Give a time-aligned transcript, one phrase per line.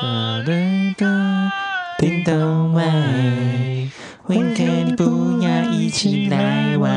[0.00, 0.06] 哒
[0.46, 0.52] 哒
[0.96, 1.52] 哒，
[1.98, 2.84] 叮咚外，
[4.26, 6.88] 温克，你不要一起来玩。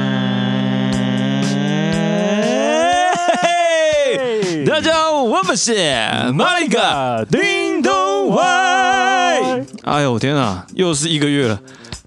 [4.67, 5.73] 大家好，我们是
[6.35, 9.63] 马里嘎叮咚外。
[9.81, 11.59] 哎呦天哪，又是一个月了，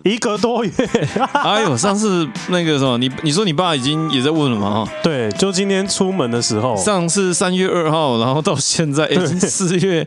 [0.05, 0.71] 一个多月。
[1.35, 4.89] 哎呦，上次那个什么，你你说你爸已经也在问了吗？
[5.03, 10.07] 对，就今天出门的时候，上次三月二号，然后到现在已经四月。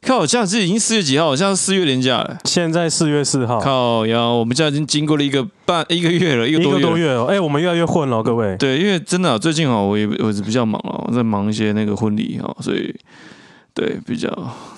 [0.00, 1.26] 靠，现在是已经四月几号？
[1.26, 2.38] 好像是四月连假了。
[2.44, 3.60] 现在四月四号。
[3.60, 7.26] 靠呀，我们现在已经经过了一个半一个月了，一个多月，一个多月哦。
[7.28, 8.56] 哎、欸，我们越来越混了，各位。
[8.58, 12.94] 对，因为真的、啊、最近哦，我也我是比较忙了，我在忙一些那个婚礼哦，所以
[13.74, 14.30] 对比较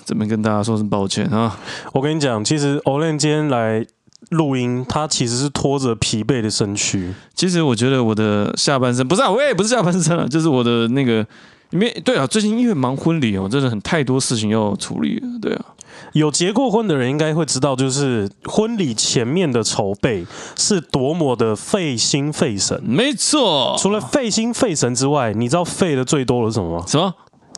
[0.03, 1.57] 这边跟大家说声抱歉啊。
[1.93, 3.85] 我跟你讲，其实 Olen 今天来
[4.31, 7.13] 录音，他其实是拖着疲惫的身躯。
[7.35, 11.25] 其实我觉得我的下半身不是啊，我也不是下半身啊，就是我的那个。
[11.71, 15.21] 因为对啊，最近因为忙婚礼哦，真的很太多事情要处理。
[15.41, 15.65] 对啊，
[16.13, 20.25] 有结过婚的人应该会知道，就是婚礼前面的筹备
[20.57, 22.81] 是多么的费心费神。
[22.83, 26.85] 没错，除了费心费神之外，你知道费的最多的是什么吗？
[26.87, 27.13] 什么？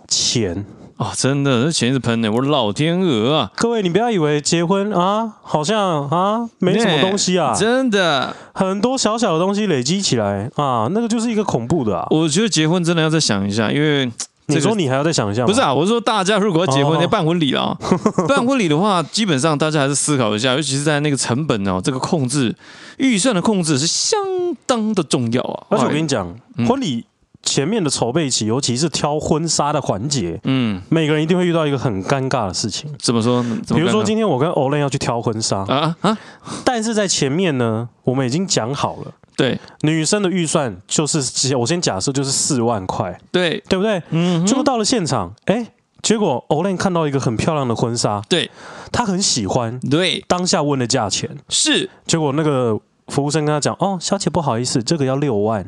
[0.07, 0.65] 钱。
[1.03, 3.51] 啊、哦，真的，这钱是喷的，我的老天鹅啊！
[3.57, 12.07] 各位，你不要以为结婚啊，好像啊没什么东西啊，真的，很多小小的东西累积起来啊，那个就是一个恐怖的啊！
[12.09, 14.05] 我觉得结婚真的要再想一下，因为、
[14.47, 15.73] 这个、你说你还要再想一下，不是啊？
[15.73, 17.77] 我是说大家如果要结婚，要办婚礼啊，
[18.29, 22.55] 办婚礼的话，基本上大家还是思考一下，尤其是在那个成本哦，这个控制
[22.97, 24.17] 预算的控制是相
[24.65, 25.65] 当的重要啊！
[25.69, 27.03] 而且我跟你讲，嗯、婚礼。
[27.43, 32.89] 前面的筹备期，尤其是挑婚纱的环节，嗯，每个人一定会遇到一个很尴尬的事情。
[32.97, 33.43] 怎么说？
[33.67, 36.17] 比如说今天我跟 Olen 要去挑婚纱啊啊！
[36.63, 44.01] 但是在前面呢，我们已经讲好了，对，女生的预算就是，我先假设就是四万块，对，对不对？
[44.11, 45.67] 嗯，结果到了现场，哎，
[46.01, 48.49] 结果 Olen 看到一个很漂亮的婚纱，对，
[48.91, 55.65] 他很喜欢，对，当下问的价钱是，结果那个服务生跟他讲，哦，小姐不好意思，这个要六万。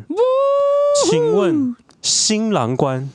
[1.03, 3.09] 请问新郎官，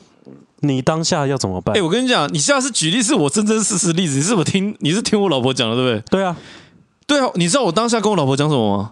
[0.59, 1.75] 你当下要怎么办？
[1.75, 4.75] 哎、欸，我跟你讲，你下次举例是我真真实实例子，你是不是听？
[4.79, 6.03] 你是听我老婆讲的，对不对？
[6.09, 6.37] 对啊，
[7.07, 8.91] 对啊，你知道我当下跟我老婆讲什么吗？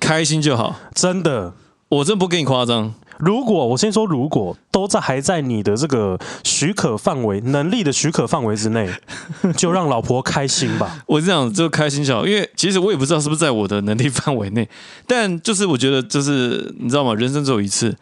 [0.00, 1.52] 开心就好，真的，
[1.88, 2.94] 我真不跟你夸张。
[3.18, 8.90] 如果我先说，如果都在还在你的这个许可范围、能力的许可范围之内，
[9.56, 10.98] 就让老婆开心吧。
[11.06, 14.68] 我这样就开心就好，因为其实我也不知道是不是在我的能力范围内，
[15.06, 17.14] 但就是我觉得，就是你知道吗？
[17.14, 17.94] 人生只有一次。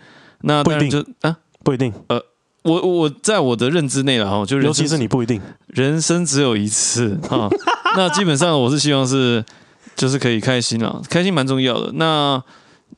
[0.42, 1.92] 那不一定就啊，不一定。
[2.08, 2.22] 呃，
[2.62, 7.48] 我我在我的认知内了哈，就尤其是你不一定，人生只有一次哈。
[7.96, 9.44] 那基本上我是希望是，
[9.96, 11.92] 就是可以开心啊，开心蛮重要的。
[11.92, 12.42] 那。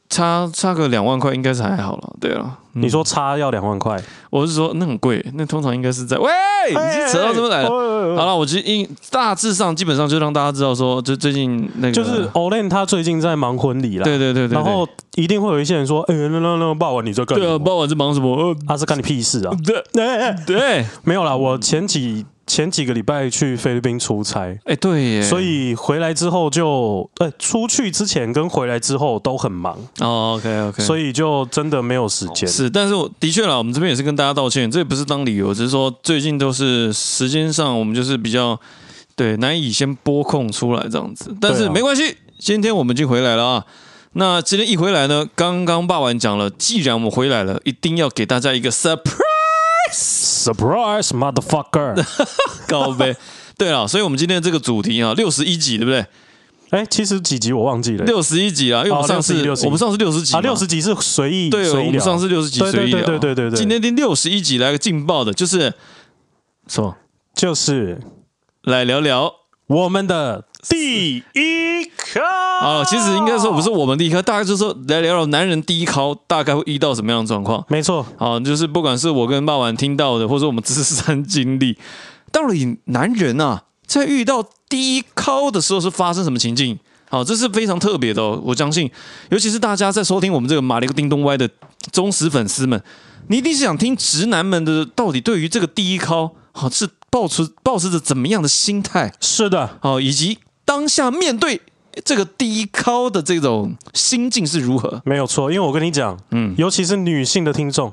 [0.09, 2.59] 差差个两万块应该是还好了，对啊。
[2.75, 6.31] 你说差要两万块，我是说那很贵，那通常应该是在喂，
[6.71, 7.69] 你是扯到这边来了。
[8.17, 14.55] 好了，我其实应大致上基本上就让大家知道说，就最近那个就是 Olen 他最近在忙婚礼了，对对对对。
[14.55, 17.39] 然后一定会有一些人说，哎，那那那霸王你在干？
[17.39, 18.57] 对啊，霸王在忙什么？
[18.67, 19.55] 他是干你屁事啊？
[19.63, 22.25] 对对对，没有啦，我前几。
[22.53, 30.37] 前几个礼拜去菲律宾出差，哎、欸，对耶，所以回来之后就，哎、欸，出去之前跟回来之后都很忙哦。
[30.37, 32.47] OK OK，所以就真的没有时间。
[32.47, 38.61] 是，但是我的确啦，我们这边也是跟大家道歉，这也不是当理由，只是说最近都是时间上我们就是比较
[39.17, 43.65] 对难以先拨空出来这样子，但是没关系，今天我们已经回来了啊。
[44.13, 49.32] 那今天一回来呢，刚刚霸王讲了，既然我们回来了，一定要给大家一个 surprise。
[49.93, 52.05] Surprise, motherfucker！
[52.67, 53.17] 高呗。
[53.57, 56.05] 对了，所以我们今天的这个主题啊，六十一集对不对？
[56.71, 58.05] 哎，七十几集我忘记了。
[58.07, 61.51] 六十一集啊，因为我们上次我们上次六十集啊，六十集是随意。
[61.51, 62.91] 对，我们上次六十集随意。
[62.91, 63.57] 对对对对对。
[63.57, 65.75] 今天第六十一集来个劲爆的，就是
[66.67, 66.97] 什么？
[67.35, 68.01] 就是
[68.63, 69.31] 来聊聊
[69.67, 72.21] 我们的第一考。
[72.61, 77.65] 啊，其实应该说不是我们第一考，大概就是说来聊聊男人第一考大概会遇到什么样的状况。
[77.69, 81.77] 没错，啊，就是不管是我跟霸王听到的，或者我们自身经历，
[82.31, 86.79] 到底男人啊，在遇到第一考的时候是发生什么情境？
[87.11, 88.41] 好，这是非常特别的哦。
[88.45, 88.91] 我相信，
[89.31, 91.51] 尤其是大家在收听我们这个马里克叮咚歪的
[91.91, 92.83] 忠实粉丝们，
[93.29, 99.13] 你一定是想听直男们的到底对于这个第一考，好是抱持抱持着怎么样的心态？
[99.21, 101.61] 是的，好，以及当下面对。
[102.07, 105.03] 这个第一考的这种心境是如何？
[105.05, 107.93] 没有错，因为我跟你讲，嗯，尤其是女性的听众，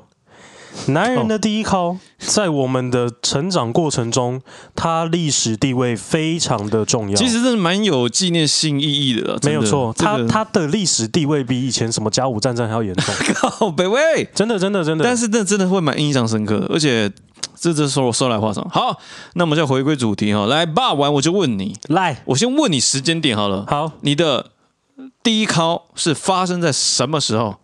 [0.87, 4.41] 男人的第一靠，在我们的成长过程中，
[4.75, 7.15] 他历史地位非常的重要。
[7.15, 9.93] 其实真的蛮有纪念性意义的，没有错。
[9.97, 13.13] 他、这个、他的历史地位比以前什么甲午战争还要严重。
[13.35, 15.03] 靠北魏，真的真的真的。
[15.03, 17.11] 但是那真的会蛮印象深刻的，而且
[17.55, 18.67] 这这说说来话长。
[18.69, 18.97] 好，
[19.33, 23.65] 那我们再回归主题哈，来霸完我就问你，来，我先问你时间点好了。
[23.67, 24.51] 好，你的
[25.21, 27.57] 第一靠是发生在什么时候？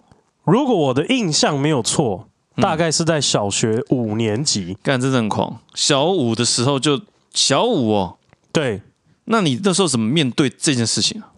[0.44, 2.28] 如果我的印象没有错。
[2.58, 5.60] 大概是在小学五年级，干、真狂。
[5.74, 7.02] 小五的时候就
[7.34, 8.18] 小五哦，
[8.52, 8.82] 对。
[9.26, 11.34] 那你那时候怎么面对这件事情啊？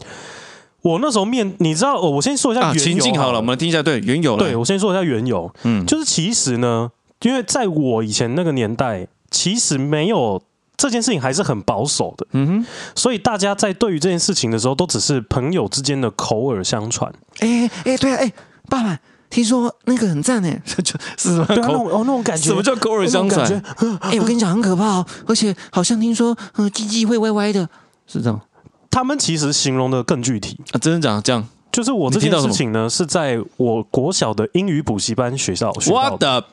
[0.81, 3.81] 我那时候面，你知道，我先说一下缘由、啊、情境好了，我们来听一下。
[3.81, 4.36] 对，缘由。
[4.36, 5.50] 对，我先说一下缘由。
[5.64, 6.92] 嗯，就是其实呢，
[7.22, 10.42] 因为在我以前那个年代，其实没有
[10.75, 12.28] 这件事情，还是很保守的。
[12.34, 17.10] 嗯哼，所以大家在对于这件事情的时候，都只是朋友之间的口耳相传。
[17.40, 18.34] 哎哎哎，对啊，哎，
[18.69, 19.00] 爸爸。
[19.29, 20.62] 听说那个很赞哎，
[21.18, 21.45] 是什么？
[21.47, 23.45] 对啊，那种哦，那种感觉，什么叫口耳相传？
[24.01, 27.68] 哎、欸，我跟你讲，很可怕哦，而且好像听说，嗯，鸡鸡会歪歪的，
[28.07, 28.39] 是这样。
[28.89, 36.44] 他们其实形容的更具体啊，真的讲这样，就是我这件事情呢，是在我国小的英语补习班学校学到的。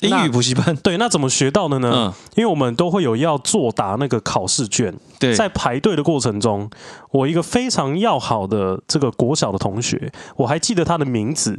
[0.00, 0.76] 英语补习班。
[0.76, 1.90] 对，那怎么学到的呢？
[1.94, 4.94] 嗯，因为我们都会有要作答那个考试卷。
[5.18, 6.68] 对，在排队的过程中，
[7.10, 11.58] 我一个非常要好的这个国小的同学，我还记得他的名字，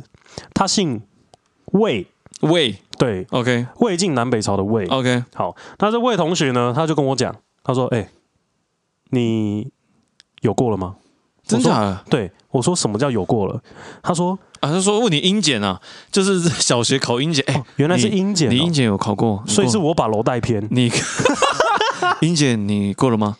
[0.53, 1.01] 他姓
[1.71, 2.05] 魏，
[2.41, 8.09] 魏，对，OK，魏晋南北朝的魏，OK，好，那这魏同学呢，他就跟我讲，他说：“哎，
[9.09, 9.71] 你
[10.41, 10.97] 有过了吗？”
[11.47, 12.03] 真假的？
[12.09, 13.61] 对，我说什么叫有过了？
[14.03, 14.37] 他说。
[14.59, 15.79] 啊，他说问你英检啊，
[16.11, 20.65] 就是小学考英检，哎、欸哦，原来是英检、哦，你英检有考过，所以是我把楼带偏。
[20.71, 20.91] 你
[22.21, 23.37] 英检你过了吗？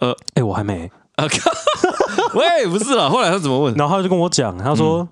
[0.00, 0.90] 呃，哎、欸，我还没。
[1.16, 1.24] 啊，
[2.36, 3.74] 喂，不是了，后来他怎么问？
[3.74, 5.08] 然后他就跟我讲，他说，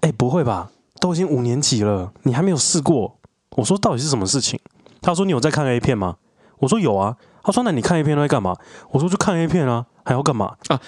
[0.00, 0.68] 哎、嗯欸，不会吧，
[1.00, 3.16] 都已经五年级了，你还没有试过？
[3.56, 4.60] 我说到底是什么事情？
[5.00, 6.16] 他说你有在看 A 片吗？
[6.58, 7.16] 我说有啊。
[7.42, 8.54] 他说那你看 A 片都在干嘛？
[8.90, 10.78] 我说就看 A 片啊，还要干嘛啊？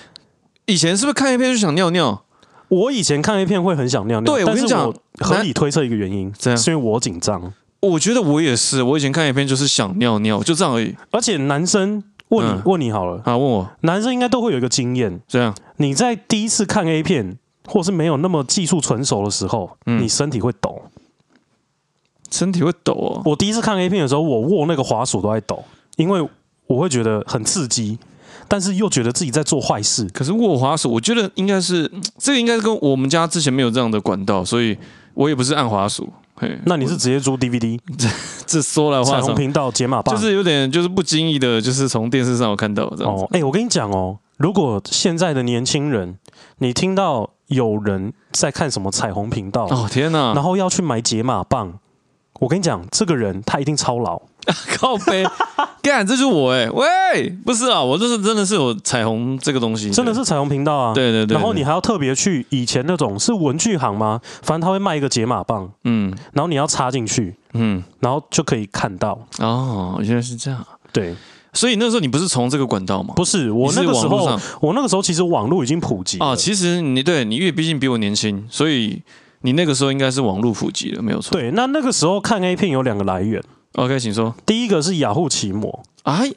[0.68, 2.22] 以前是不是看 A 片就想尿尿？
[2.68, 7.50] 我以前看 A 片会很想尿尿，对，我跟你讲，合理推测一个原因，这样是因为我紧张。
[7.80, 10.94] 我觉得我也是，我以前看 A 片就是想尿尿，就这样而已。
[11.10, 20.82] 而且男生问你、嗯、问你好了啊，问我，男生应该都会有一个经验，这样你在第一次看 A 片或是没有那么技术纯熟的时候，嗯、你身体会抖，
[22.30, 23.22] 身体会抖哦。
[23.24, 25.64] 我第一次看 A 片的时候，我握那个滑鼠都在抖，
[25.96, 26.20] 因为
[26.66, 27.98] 我会觉得很刺激。
[28.48, 30.08] 但是又觉得自己在做坏事。
[30.12, 34.76] 可是握滑鼠，我觉得应该是 这个，应该是跟我们家之前没有这样的管道，所以
[35.14, 36.08] 我也不是按滑鼠。
[36.34, 37.78] 嘿，那你是直接租 DVD？
[37.98, 38.08] 这
[38.46, 43.24] 这说来话长，彩虹频道解码棒，就是有点就是不经意的，就是从电视上有看到这样子。
[43.24, 46.16] 哦，哎，我跟你讲哦，如果现在的年轻人，
[46.58, 51.80] 你听到有人在看什么彩虹频道，哦天哪，然后要去买解码棒，
[52.38, 54.22] 我跟你讲，这个人他一定超老。
[54.76, 55.24] 靠背，
[55.82, 64.20] 干，这就是我哎、欸，喂，不是啊，我这是真的是有彩虹这个东西，真的是彩虹频道啊，对对对，然后你还要特别去以前那种是文具行吗？
[64.42, 69.18] 反正他会卖一个解码棒，嗯，然后你要插进去，嗯，然后就可以看到。
[69.38, 71.14] 哦，原来是这样，对，
[71.52, 73.12] 所以那时候你不是从这个管道吗？
[73.14, 76.34] 不是，我那个时候，我那个时候其实网络已经普及啊。
[76.34, 79.02] 其实你对你，因为毕竟比我年轻，所以
[79.42, 81.32] 你那个时候应该是网络普及了，没有错。
[81.32, 83.42] 对，那那个时候看 A 片有两个来源。
[83.74, 84.34] OK，请说。
[84.44, 86.32] 第一个是雅虎奇摩，哎，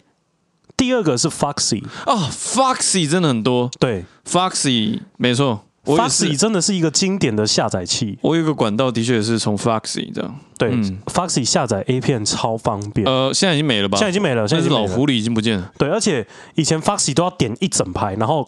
[0.77, 3.69] 第二个是 Foxy 哦，Foxy 真的很多。
[3.79, 8.19] 对，Foxy 没错，Foxy 真的是一个经典的下载器。
[8.21, 10.35] 我有一个管道，的确也是从 Foxy 这样。
[10.57, 13.07] 对、嗯、Foxy 下载 A 片超方便。
[13.07, 13.97] 呃，现在已经没了吧？
[13.97, 15.71] 现在已经没了，现在是老狐狸已经不见了。
[15.77, 18.47] 对，而且以前 Foxy 都要点一整排，然后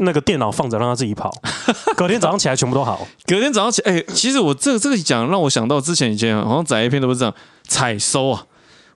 [0.00, 1.30] 那个电脑放着让它自己跑，
[1.96, 3.06] 隔天早上起来全部都好。
[3.26, 7.34] 隔天早上起，哎、欸，其实我这个这个讲让我想到之前以前好像载一片都是这样。
[7.68, 8.46] 采收啊，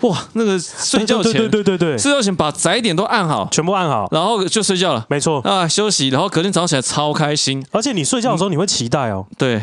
[0.03, 5.05] 哇，那个睡觉前，对对对对对，睡觉前把载点都按好，全部按好，然后就睡觉了。
[5.09, 7.67] 没错啊，休息，然后隔天早上起来超开心。
[7.73, 9.61] 而且你睡觉的时候你会期待哦，对，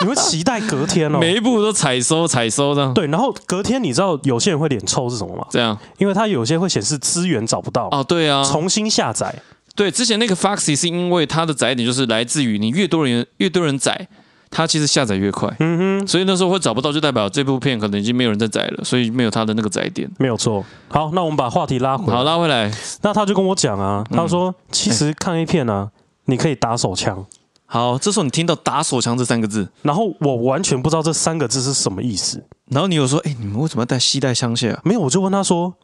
[0.00, 2.94] 你会期待隔天哦， 每一步都采收采收这样。
[2.94, 5.46] 对，然后隔天你知道有些人会脸臭是什么吗？
[5.50, 9.42] 这样，因为他有些会显示资源找不到哦，对啊，重新下载。
[9.76, 14.08] 对，之前那个 Foxy 是因为它的载点就是来自于你越多人越多人载。
[14.48, 20.64] 它其实下载越快，嗯哼，所以那时候会找不到，就代表这部片可能已经没有人在载了，所以没有它的那个载点，没有错。
[20.88, 22.72] 好，那我们把话题拉回来，好，拉回来。
[23.02, 25.90] 那他就跟我讲啊，他说、嗯、其实看 A 片啊，
[26.26, 27.26] 你可以打手枪。
[27.66, 32.42] 好，这时候你听到“打手枪”这三个字，然后我完全不知道这三个字是什么意思。
[32.70, 35.74] 然后你又说：“哎，你们为什么要带携带枪械啊？”没有，我就问他说：“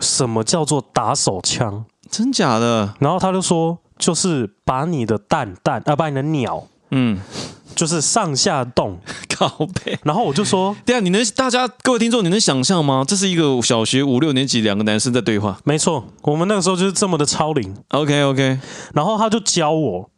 [0.00, 1.84] 什么叫做打手枪？
[2.10, 7.20] 真假的？”然后他就说：“就是把你的蛋蛋啊，把你的鸟，嗯。”
[7.72, 8.98] 就是上下动，
[9.30, 9.96] 靠背。
[10.02, 13.04] 然后我就说，对啊，你能大家各位听众，你能想象吗？
[13.06, 15.56] 这是一个小学五六年级两个男生在对话。
[15.64, 17.74] 没错，我们那个时候就是这么的超龄。
[17.90, 18.58] OK OK，
[18.92, 20.10] 然后他就教我，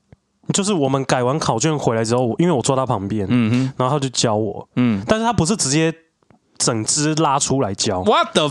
[0.55, 5.95] 就是我们改完考卷回来之后，因为我坐他旁边，嗯哼，然后他就教我，嗯但是他不是直接
[6.57, 8.51] 整只拉出来教，，What the？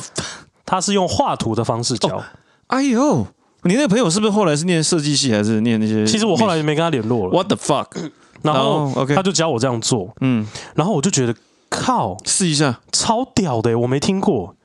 [0.72, 2.24] 他是用画图的方式教。
[2.68, 3.28] 哎呦，
[3.64, 6.08] 你那个朋友是不是后来是念设计系，还是念那些？
[6.08, 7.34] 其实我后来也没跟他联络了。
[7.34, 8.10] What the fuck？
[8.42, 11.36] 然后哦，OK 他就教我这样做，嗯，然后我就觉得
[11.70, 12.80] 靠，试一下。
[12.94, 14.56] 超屌的欸，我没听过。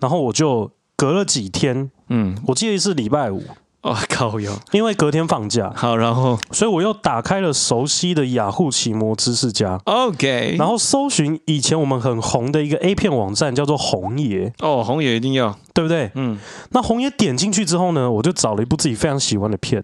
[0.00, 3.44] 然后我就隔了几天，嗯，我记得是礼拜五，
[3.82, 4.52] 哦，靠腰。
[4.72, 15.56] 因为隔天放假，好，然后所以我又打开了熟悉的雅虎奇摩知识家，OK，然后搜寻以前我们很红的一个 A 片网站，叫做红爷，哦，红爷一定要。
[15.74, 16.10] 对不对？
[16.16, 16.38] 嗯，
[16.72, 19.82] 那红爷点进去之后呢，我就找了一部自己非常喜欢的片，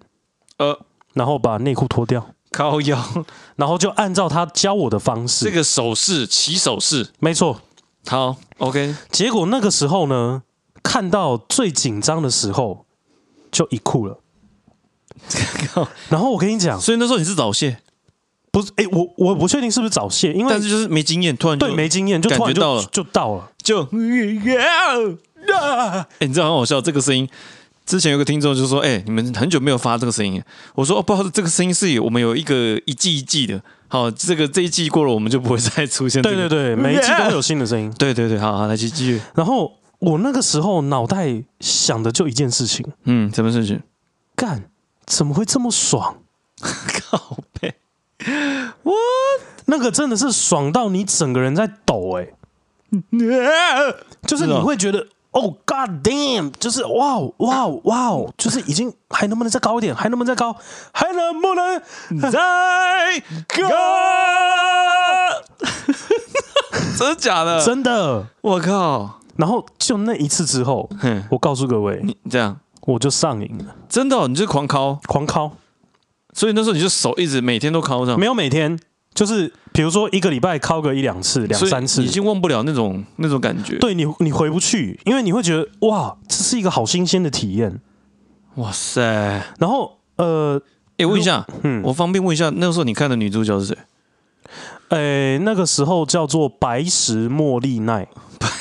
[0.58, 0.78] 呃，
[1.14, 3.24] 然后把内裤脱掉，靠腰。
[3.56, 7.08] 然后就按照他教我的方式，这个手势，起手势。
[7.20, 7.62] 没错。
[8.06, 8.94] 好，OK。
[9.10, 10.42] 结果那个时候呢，
[10.82, 12.84] 看到最紧张的时候，
[13.50, 14.18] 就一哭了。
[16.08, 17.78] 然后我跟你讲，所以那时候你是早泄，
[18.50, 23.50] 不是，哎，我我不确定是不是早泄，因为但是就是没经验，突然就对没经验，就突然就感觉到了就到了。
[23.62, 23.88] 就，哎、
[26.26, 27.28] 你知道很好笑，这个声音。
[27.84, 30.42] 之前有个听众就说：“哎、你们很久没有发这个声音。”
[30.76, 33.58] 我说：“哦，不好意思，这个声音是有我们有一个一季一季的。
[33.88, 36.36] 好，这个这一季过了，我们就不会再出现、这个。
[36.36, 37.90] 对对对，每一季都会有新的声音。
[37.98, 39.18] 对对对，好好来继继续。
[39.34, 43.82] 然后我那个时候脑袋想的就一件事情：嗯，什么事情？
[44.36, 44.70] 干，
[45.06, 46.18] 怎么会这么爽？
[46.60, 47.74] 靠背，
[48.82, 48.94] 我
[49.66, 52.34] 那个真的是爽到你整个人在抖、欸，
[52.92, 53.94] 哎，
[54.26, 55.06] 就是你会觉得。
[55.30, 56.50] 哦、oh,，God damn！
[56.58, 59.94] 就是哇哦哇哦哇哦，就是已经还能不能再高一点？
[59.94, 60.56] 还能不能再高？
[60.90, 61.82] 还能不能
[62.18, 62.30] 再
[63.46, 63.68] 高？
[66.98, 67.62] 真的假的？
[67.62, 68.26] 真的！
[68.40, 69.20] 我靠！
[69.38, 75.50] 然后就那一次之后，哼我告诉各位，你这样我就上瘾了，真的、哦，你就狂敲，狂敲。
[76.34, 78.78] 所以那时候你就手一直每天都敲上，没有每天。
[79.14, 83.76] 就是比如说一个礼拜敲个一两次、两三次，已经忘不了那种那种感觉。
[83.78, 87.80] 对你，你回不去，因为你会觉得哇，这是一个好新鲜的体验。
[88.56, 89.02] 哇塞！
[89.58, 90.60] 然后呃，
[90.98, 93.78] 哎，问一下，嗯，我方便问一下，那个时候你看的女主角是谁？
[94.90, 98.06] 哎，那个时候叫做白石茉莉奈。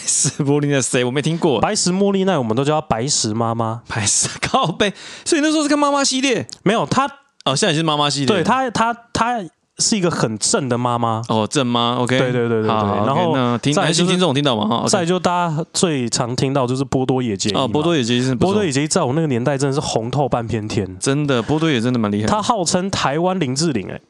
[0.07, 1.03] 白石茉莉奈谁？
[1.03, 1.59] 我没听过。
[1.59, 3.81] 白石茉莉奈，我们都叫她白石妈妈。
[3.89, 4.93] 白石靠背，
[5.25, 6.47] 所以那时候是看妈妈系列？
[6.63, 7.05] 没有，她
[7.43, 8.27] 哦，现在也是妈妈系列。
[8.27, 9.43] 对她，她，她。
[9.79, 12.67] 是一个很正的妈妈哦，正妈，OK，对对对对对。
[12.67, 14.67] 好然后那听男性听众听到吗？
[14.67, 22.27] 哈，再就大家最常听到就是波多野结衣哦，波多野结衣是波多野结衣，在我那个年代真的是红透半边天，真的，波多野真的蛮厉害。
[22.27, 24.01] 他号称台湾林志玲，哎，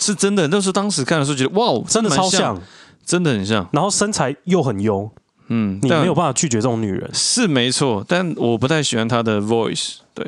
[0.00, 0.48] 是真的。
[0.48, 2.60] 那时候当时看的时候觉得哇，真的超像，
[3.06, 3.64] 真的很像。
[3.70, 5.08] 然后身材又很优，
[5.48, 8.04] 嗯，你没有办法拒绝这种女人，是没错。
[8.08, 10.26] 但我不太喜欢她的 voice，对，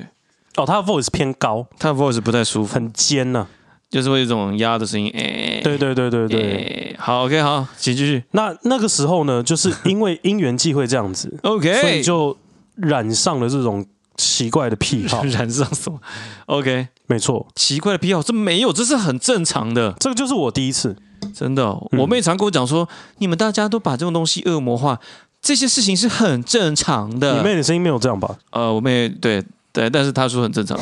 [0.57, 3.47] 哦，她的 voice 偏高，她的 voice 不太舒服，很尖呐。
[3.91, 8.25] 就是会有一种压的声音，哎、欸，对对对对对，欸、好，OK，好，请继续。
[8.33, 12.37] 那那个时候呢，就是因为 因缘际会这样子，OK，所以就
[12.75, 15.23] 染上了这种奇怪的癖好。
[15.31, 16.01] 染上什么
[16.47, 19.95] ？OK，没错，奇怪的癖好，这没有，这是很正常的。
[20.01, 20.97] 这个就是我第一次，
[21.35, 22.89] 真的、哦，我妹常跟我讲说、嗯，
[23.19, 24.99] 你们大家都把这种东西恶魔化，
[25.43, 27.39] 这些事情是很正常的。
[27.39, 28.39] 你妹的声音没有这样吧？
[28.51, 30.79] 呃，我妹对对，但是她说很正常。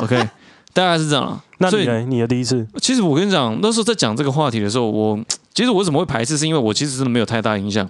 [0.00, 0.28] OK。
[0.74, 1.44] 大概是这样了。
[1.58, 2.00] 那你呢？
[2.00, 2.66] 你的第一次？
[2.80, 5.20] 其实我跟你讲，那时候在讲这个话题的时候，我
[5.52, 7.86] 其实我怎么会排斥，是因为我其实真的没有太大影响。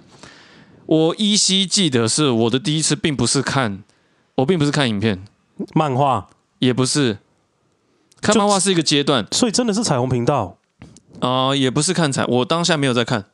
[0.85, 3.81] 我依稀记得是我的第一次，并不是看，
[4.35, 5.23] 我并不是看影片、
[5.73, 6.27] 漫画，
[6.59, 7.19] 也不是
[8.19, 10.57] 看漫画是一个阶段，所以真的是彩虹频道
[11.19, 13.25] 啊、呃，也不是看彩，我当下没有在看，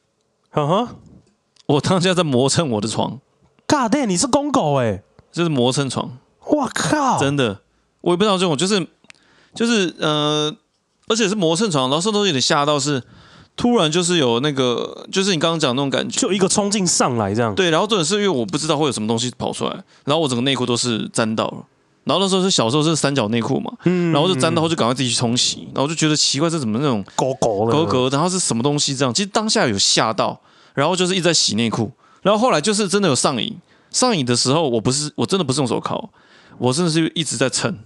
[0.52, 0.90] 呵呵，
[1.68, 3.20] 我当下在磨蹭我的床。
[3.68, 7.62] God damn，你是公狗哎、欸，这是磨蹭床，我靠，真的，
[8.02, 8.88] 我也不知道这种就是。
[9.52, 10.56] 就是呃，
[11.08, 13.02] 而且是磨蹭床，然后都有点吓到，是
[13.56, 17.56] 突然就是有那个，就是你刚刚讲那种感觉，就一个冲劲上来这样。
[17.56, 19.72] 对，然后重点是因为我不知道会有什么东西跑出来，
[20.06, 21.64] 然后我整个内裤都是沾到了，
[22.10, 29.14] 然后那时候是小时候是三角内裤嘛，嗯，然后就沾到后就赶快自己去冲洗，然后就觉得奇怪，这怎么那种狗狗的狗狗，然后是什么东西这样？
[29.14, 30.42] 其实当下有吓到，
[30.74, 31.92] 然后就是一直在洗内裤，
[32.24, 33.56] 然后后来就是真的有上瘾，
[33.92, 36.10] 上瘾的时候我不是我真的不是用手铐，
[36.58, 37.78] 我真的是一直在蹭。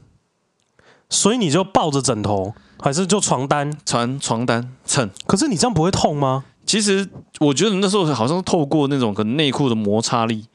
[1.10, 3.72] 所以你就抱着枕头，还是就床单？
[3.86, 5.08] 床床单蹭。
[5.28, 6.46] 可是你这样不会痛吗？
[6.66, 7.08] 其实
[7.40, 10.46] 我觉得那时候好像是透过那种可能内裤的摩擦力，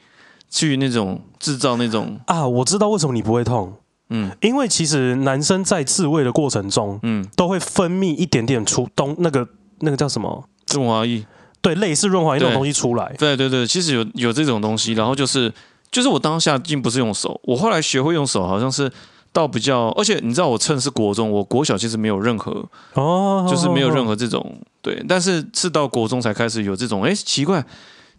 [0.50, 3.72] 去那种制造那种啊，我知道为什么你不会痛，
[4.10, 4.30] 嗯。
[4.40, 9.46] 因为其实男生在自慰的过程中，嗯，都会分泌一点点出东那个
[9.80, 10.44] 那个叫什么？
[10.72, 11.24] 润滑液，
[11.60, 13.14] 对，类似润滑液那种东西出来。
[13.18, 15.52] 对对对，其实有有这种东西，然后就是
[15.90, 18.90] 就是我当下并不是用手，我后来学会用手，好像是
[19.32, 22.64] 到比较，而且你知道我趁是国中，我国小其实没有任何，
[22.94, 27.64] 哦，就是没有任何何这种对，但是是到国中才开始有这种，哎，奇怪，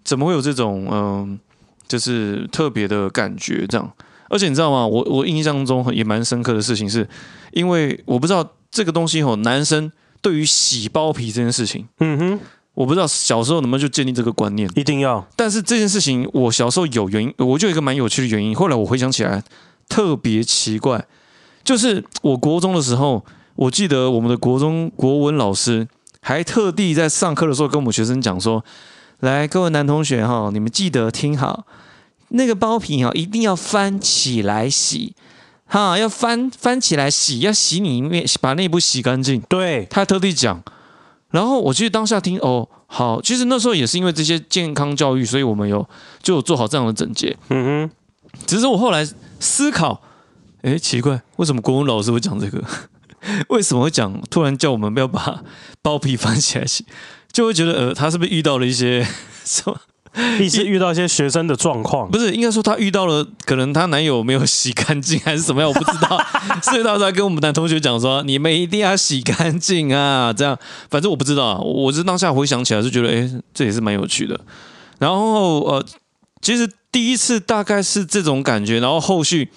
[0.04, 1.40] 怎么会有这种嗯，
[1.90, 3.92] 就是特别的感觉这样。
[4.30, 4.86] 而且你知道吗？
[4.88, 7.06] 我我印象中也蛮深刻的事情是，
[7.52, 9.92] 因为我不知道这个东西吼，男生
[10.22, 12.40] 对于洗包皮这件事情，嗯哼，
[12.76, 14.70] 我不知道小时候能不能就建立这个观念。
[14.76, 18.56] 一定要但是这件事情，我小时候有原因，我就有一个蛮有趣的原因。
[18.56, 19.44] 后来我回想起来，
[19.88, 21.04] 特别奇怪，
[21.64, 25.88] 就是我国中的时候，我记得我们的国中国文老师
[26.22, 28.64] 还特地在上课的时候跟我们学生讲说
[29.22, 31.66] ：“来，各位男同学哈，你们记得听好，
[32.30, 35.14] 那个包皮哈一定要翻起来洗，
[35.66, 40.64] 哈，要翻翻起来洗，要洗里面，把内部洗干净。”对，他特地讲，
[41.32, 45.86] 然后我其实当下听哦，好，其实那时候也是因为这些健康教育，所以我们有
[46.24, 47.36] 就有做好这样的整洁。
[47.50, 49.06] 嗯哼，只是我后来
[49.42, 50.02] 思考，
[50.62, 52.64] 哎，奇怪，为什么国文老师会讲这个？
[53.50, 54.22] 为什么会讲？
[54.30, 55.44] 突然叫我们不要把
[55.82, 56.86] 包皮翻起来洗，
[57.32, 59.06] 就会觉得呃，他是不是遇到了一些
[59.46, 59.80] 什么？
[60.40, 65.70] 一直遇到一些学生的状况，不是，应该说他遇到了，可能她男友没有洗干净，还是怎么样？
[65.70, 66.20] 我不知道。
[66.64, 70.58] 所以他才跟我们男同学讲说：“你们一定要洗干净啊！”这样，
[70.90, 71.60] 反正我不知道啊。
[71.60, 74.38] 我是当下回想起来，就觉得，哎，这也是蛮有趣的。
[74.98, 75.86] 然后，呃，
[76.42, 79.50] 其实第一次大概是这种感觉，然后后续，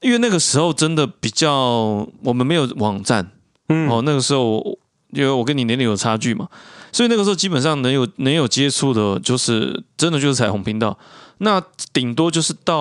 [0.00, 3.30] 因为那个时候真的比较，我们没有网站，
[3.68, 4.78] 嗯，哦，那个时候，
[5.12, 6.48] 因为我跟你年龄有差距嘛。
[6.92, 10.96] 所以那个时候基本上能有能有接触的，就是真的就是彩虹频道。
[11.38, 12.78] 那顶多就是到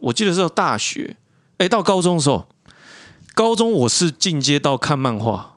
[0.00, 1.16] 我记得是到大学，
[1.58, 2.46] 哎，到高中的时候，
[3.34, 5.50] 高中我是进阶到看漫画。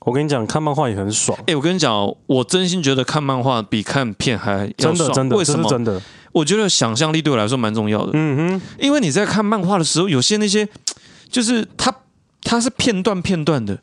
[0.00, 4.96] 我跟你讲，看漫画也很爽，哎，我跟你讲，我真心觉得看漫画比看片还要爽。
[4.96, 5.68] 真的真的，为什么？
[5.68, 6.00] 真的，
[6.32, 8.12] 我觉得想象力对我来说蛮重要的。
[8.14, 10.66] 嗯哼，因为你在看漫画的时候，有些那些
[11.30, 11.94] 就是它
[12.42, 13.78] 它是片段片段的。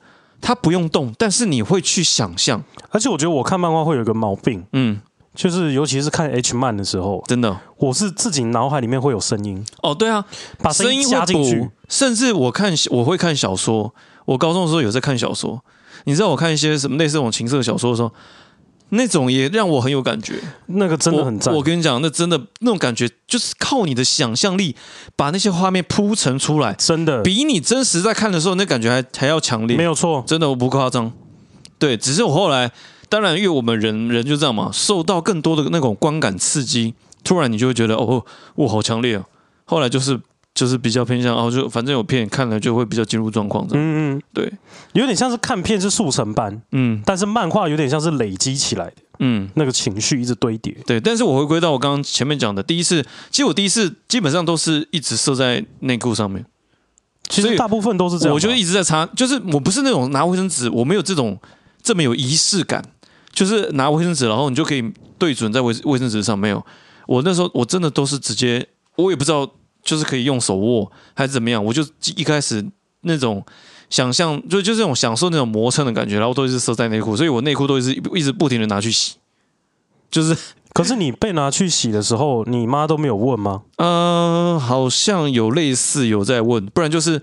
[0.45, 2.63] 它不用动，但是你会去想象。
[2.91, 5.01] 而且我觉得我看漫画会有一个毛病，嗯，
[5.33, 9.65] 就是尤其是看 H 漫的时候，真的，我是自己脑海里面会有声音。
[9.81, 10.23] 哦，对啊，
[10.59, 11.67] 把声音加进去。
[11.89, 13.91] 甚至我看我会看小说，
[14.25, 15.59] 我高中的时候有在看小说。
[16.03, 18.11] 你知道我看一些什么类似这种情色小说的时候，
[18.89, 20.35] 那种也让我很有感觉。
[20.67, 21.53] 那个真的很赞。
[21.53, 24.75] 我，跟你讲，那真的那种感觉，就是靠你的想象力
[25.15, 29.75] 把那些画面铺陈出来，真的比你真实在看的时候那感觉还还要强烈。
[29.75, 31.11] 没有错，真的我不夸张。
[31.77, 32.71] 对，只是我后来，
[33.09, 36.93] 当然，因为我们人人就这样嘛，受到更多的那种观感刺激，
[37.23, 39.25] 突然你就会觉得哦，哇，好强烈哦。
[39.65, 40.19] 后来就是
[40.55, 43.67] 就是比较偏向哦，就反正有片看了就会比较进入状况。
[43.71, 44.51] 嗯嗯，对，
[44.93, 50.75] 有点像是看片是速成班，嗯但是漫画有点像是累积起来的，嗯，那个情绪一直堆叠。
[50.87, 50.99] 对。
[50.99, 56.45] 但是我回归到我刚刚前面讲的，第一次，其实我第一次基本上都是一直射在内裤上面，
[57.27, 61.37] 其实大部分都是这样吧，我就一直在擦，就是我不是那种拿卫生纸，我没有这种
[61.83, 62.81] 这么有仪式感，
[63.33, 64.81] 就是拿卫生纸，然后你就可以
[65.19, 66.39] 对准在卫卫生纸上。
[66.39, 66.65] 没有，
[67.07, 68.65] 我那时候我真的都是直接，
[68.95, 69.49] 我也不知道，
[69.85, 71.81] 就是可以用手握还是怎么样，我就
[72.17, 72.65] 一开始
[73.01, 73.45] 那种
[73.89, 79.15] 想象，就就是那种享受那种磨蹭的感觉，然后都一直塞在内裤，所以我内裤都一直一直不停的拿去洗，
[80.09, 80.35] 就是
[80.73, 83.61] 可是你被拿去洗的时候，你妈都没有问吗？
[83.77, 87.21] 呃，好像有类似有在问，不然就是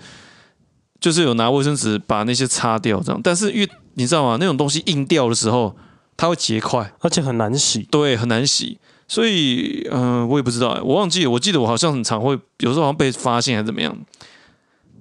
[1.00, 3.20] 就是有拿卫生纸把那些擦掉这样。
[3.22, 4.36] 但是因为你知道吗？
[4.38, 5.76] 那种东西硬掉的时候，
[6.16, 7.82] 它会结块，而且很难洗。
[7.90, 8.78] 对，很难洗。
[9.12, 11.30] 所以，嗯、呃，我也不知道，我忘记了。
[11.30, 13.94] 我记得我好像很常会，有时候好像被发现还是怎么样。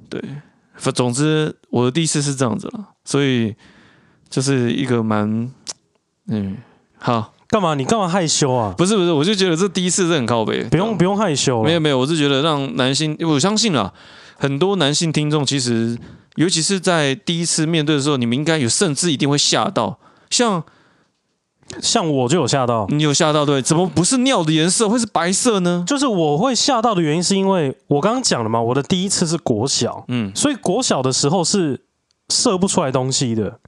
[0.09, 0.21] 对，
[0.75, 3.55] 反总之我的第一次是这样子了，所以
[4.29, 5.49] 就是一个蛮，
[6.27, 6.57] 嗯，
[6.97, 7.73] 好，干嘛？
[7.73, 8.75] 你干嘛害羞啊？
[8.77, 11.63] 不是不是，我就觉得这第一次是很靠北，不用不用害羞。
[11.63, 13.93] 没有没有，我是觉得让男性，我相信啦，
[14.35, 15.97] 很多男性听众其实，
[16.35, 19.97] 尤其是在第一次面对的时候，你们应该有甚至一定会吓到，
[20.29, 20.61] 像
[21.79, 23.61] 像我就有吓到，你有吓到对？
[23.61, 25.83] 怎么不是尿的颜色会是白色呢？
[25.87, 30.31] 就是我会吓到的原因是因为我刚刚讲了嘛，我的第一次是国小，嗯。
[30.35, 31.79] 所以国小的时候是
[32.29, 33.59] 射不出来东西的，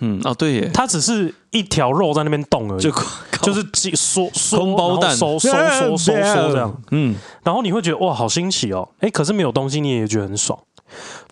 [0.00, 7.14] 嗯哦对耶，它只是一条肉在那边动而已，就就就是缩缩空包蛋收收收收收这样，嗯。
[7.42, 10.58] 然后你会觉得哇好新奇哦，哎，可是没有东西你也觉得很爽，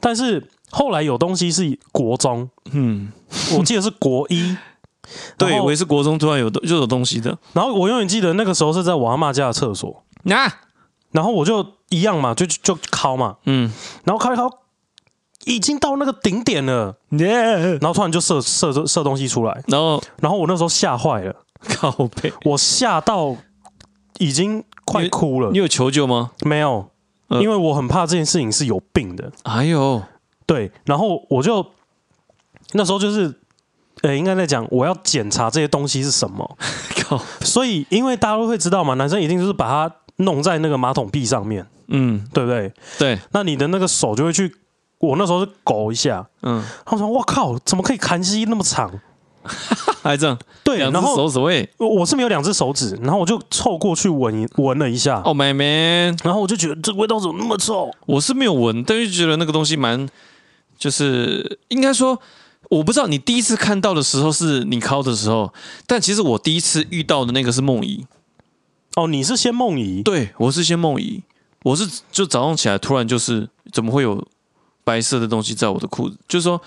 [0.01, 3.13] 但是后来有东西是国中，嗯，
[3.57, 4.57] 我记得是国一。
[5.37, 10.55] 对，我也是国中突然有就有东西的，然后我永远记得那个时候是在我阿妈家的厕所，那、啊、
[11.13, 13.71] 然后我就一样嘛，就就敲嘛，嗯，
[14.05, 14.51] 然后敲一敲，
[15.45, 17.29] 已经到那个顶点了，耶
[17.79, 21.35] 然后突然就射射射东西出来，然后然后我那时候吓坏了，
[21.77, 21.91] 靠
[22.23, 23.37] 背，我吓到
[24.19, 25.59] 已经快哭了你。
[25.59, 26.33] 有求救吗？
[26.45, 26.89] 没有，
[27.29, 29.31] 呃因为我很怕这件事情是有病的。
[29.43, 30.03] 哎呦，
[30.47, 31.67] 对，然后我就
[32.73, 33.41] 那时候就是，
[34.05, 36.59] 呃，应该在讲我要检查这些东西是什么。
[37.03, 42.71] 靠，所以，因为大家都会知道嘛，男生一定就是把它弄在那个马桶壁上面，嗯，对不对？
[42.99, 44.55] 对，那你的那个手就会去，
[44.99, 48.93] 我那时候是勾一下，嗯，然后我说：“我靠，怎么可以砍西那么长
[50.03, 57.91] 还这样，？”对，两只然后手指位我是没有两只手指，然后我就凑过去闻一闻了一下，，Oh my man，然后我就觉得这味道怎么那么臭？
[58.05, 60.07] 我是没有闻，但是觉得那个东西蛮，
[60.79, 62.19] 就是应该说，
[62.75, 65.53] 我不知道你第一次看到的时候是你敲的时候，
[65.87, 68.07] 但其实我第一次遇到的那个是梦怡，
[68.97, 71.23] 哦，你是先梦怡，对我是先梦怡，
[71.63, 74.27] 我是就早上起来突然就是怎么会有
[74.83, 76.61] 白色的东西在我的裤子，就是说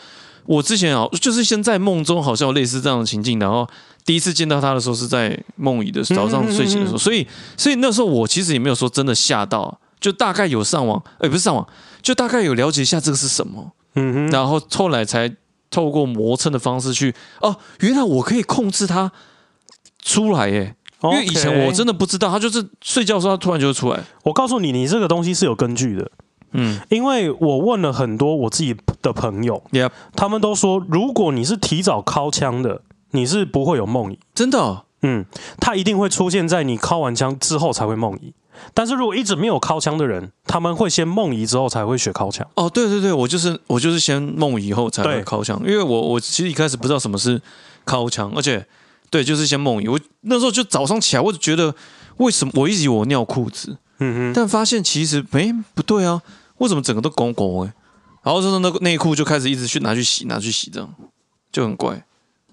[0.45, 3.67] 我之前啊，就是先在梦中好像有类似这样的情境，然后
[4.05, 11.67] 第一次见到他的时候是在梦怡的早上睡醒的时候，所以所以那时候我其实也没有说真的吓到，就大概有上网，哎，不是上网，
[12.01, 13.73] 就大概有了解一下这个是什么。
[13.95, 15.35] 嗯哼，然后后来才
[15.69, 19.11] 透过磨蹭的方式去哦，原来我可以控制它
[20.01, 20.75] 出来耶！
[21.03, 24.03] 因为以前我真的，不知道，它就是睡觉的时候它突然就会出来。
[24.23, 26.09] 我告诉你，你这个东西是有根据的，
[26.53, 29.61] 嗯因为我问了很多我自己的朋友
[30.15, 34.17] 他们都说，如果你是提早敲枪的，你是不会有梦遗。
[34.33, 35.25] 真的哦、嗯，
[35.59, 38.33] 它一定会出现在你敲完枪之后才会梦遗。
[38.73, 42.47] 但是如果一直没有靠枪的人，他们会先梦遗之后才会学靠枪。
[42.55, 47.41] 哦，对对对，我就是我就是先梦遗后才会对敲枪，因为我我其实一开始不知道什么是
[47.85, 48.65] 靠枪，而且
[49.09, 49.87] 对，就是先梦遗。
[49.87, 51.73] 我那时候就早上起来，我就觉得
[52.17, 56.21] 为什么我一直以为我尿裤子，嗯哼，但发现其实哎不对啊，
[56.57, 57.73] 为什么整个都拱拱哎？
[58.23, 60.93] 然后就是那个内裤就开始一直去拿去洗，拿去洗，这样
[61.49, 62.03] 就很怪，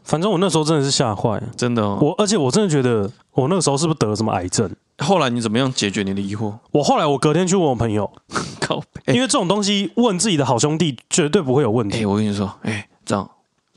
[0.05, 1.99] 反正我那时候真的是吓坏了真的、哦。
[2.01, 4.71] 我，而且我真的觉得我那个时候是不是得了什么癌症？
[4.99, 6.55] 后来你怎么样解决你的疑惑？
[6.73, 8.11] 我后来我隔天去问我朋友，
[8.61, 12.05] 靠背，因为这种东西问自己的好兄弟绝对不会有问哎、题。
[12.05, 13.29] 我跟你说，哎、这样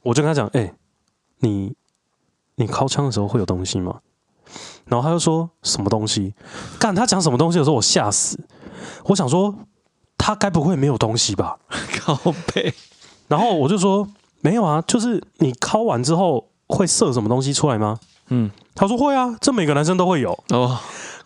[0.04, 0.74] 我就跟他讲，哎、
[1.40, 1.74] 你
[2.56, 4.00] 你敲枪的时候会有东西吗？
[4.86, 6.34] 然后他就说什么东西？
[6.80, 8.40] 干他讲什么东西的时候，我吓死。
[9.06, 9.54] 我想说
[10.18, 11.58] 他该不会没有东西吧？
[12.00, 12.16] 靠
[12.54, 12.74] 背，
[13.28, 14.08] 然后我就说
[14.42, 18.00] 没有啊，就是你敲完之后会射什么东西出来吗？
[18.30, 20.32] 嗯，他说会啊，这每个男生都会有。
[20.50, 20.78] 哦，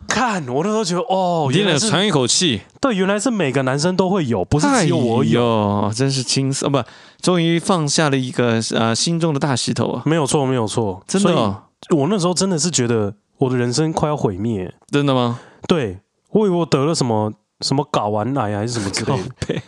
[0.08, 5.42] 看我那时候觉得哦，原来是喘一口气，对，原来是每个男生都会有，不是只有我有。
[5.42, 6.84] 有，真是轻松，不，
[7.22, 10.04] 终于放下了一个呃心中的大石头啊！
[10.06, 14.74] 没有错，没有错，真的、哦，所以我那时候真的是觉得我的人生快要毁灭。
[14.90, 15.40] 真的吗？
[15.68, 16.00] 对
[16.32, 19.30] 我以为我得了什么什么睾丸癌还是什么之靠类的。
[19.48, 19.62] 背，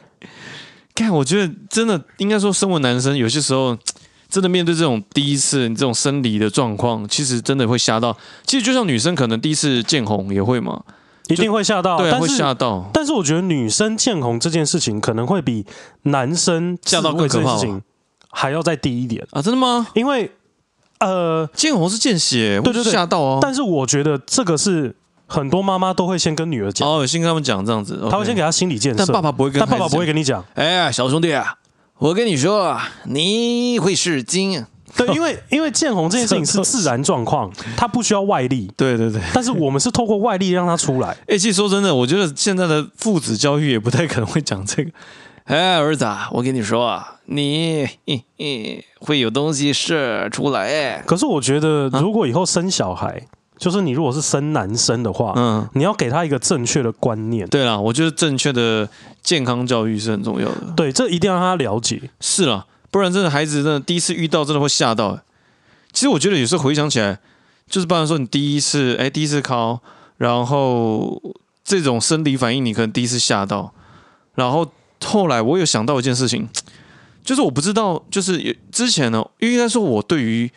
[0.94, 3.78] 看，我觉得真的应该说，身为男生，有些时候
[4.34, 8.18] 真的面对这种第一次你这种生理的状况，其实真的会吓到。
[8.48, 10.82] 其实就像女生可能第一次见红也会嘛，
[11.28, 12.90] 一定会吓到，对啊，会吓到。
[12.92, 15.64] 但是我觉得女生见红这件事情可能会比
[16.06, 17.60] 男生吓到更可怕
[18.32, 19.86] 还要再低一点，啊，真的吗？
[19.94, 20.32] 因为
[21.00, 22.86] 呃，见红是见血，对对对。
[22.86, 23.38] 会吓到哦。
[23.40, 24.96] 但是我觉得这个是
[25.28, 31.54] 很多妈妈都会先跟女儿讲，哦，先跟他们讲这样子，她会先给她心理建设，但爸爸不会跟但爸爸不会跟你讲，哎，小兄弟啊，
[32.04, 34.66] 我跟你说啊，你会是精。
[34.98, 41.16] 对，因为因为见红这件事情是自然状况，它不需要外力， 对对对，但是我们是透过外力让它出来。
[41.28, 44.92] 哎，其实说真的，我觉得现在的父子教育也不太可能会讲这个。
[45.46, 47.88] 哎，儿子啊，我跟你说啊，你
[49.00, 50.68] 会有东西射出来。
[50.68, 53.26] 哎，可是我觉得，如果以后生小孩，
[53.58, 58.88] 就是你如果是生男生的话，嗯，你要给他一个正确的观念，对啦，我觉得正确的
[59.22, 60.74] 健康教育是很重要的。
[60.76, 62.10] 对，这一定要让他了解。
[62.20, 65.20] 是啦，不然真的孩子真的第一次遇到，真的会吓到。
[65.92, 67.20] 其实我觉得有时候回想起来，
[67.70, 69.80] 就是不然说你第一次，哎，第一次考，
[70.18, 71.22] 然后
[71.64, 73.74] 这种生理反应，你可能第一次吓到，
[74.36, 74.70] 然后
[75.06, 76.50] 后来我有想到一件事情，
[77.24, 80.52] 就是我不知道，就是之前呢，应该说我对于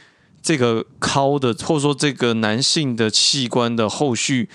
[0.47, 4.49] 这个考的，或者说这个男性的器官的后续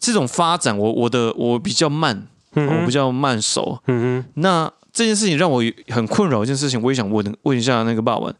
[0.00, 3.78] 这种发展，我我的我比较慢，嗯我比较慢熟。
[3.86, 8.34] 嗯那这件事情让我很困扰一件事情，我也想问问一下那个霸王，